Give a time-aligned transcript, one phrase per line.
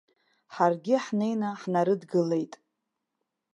[0.53, 2.53] Ҳаргьы ҳнеины ҳнарыдгылеит.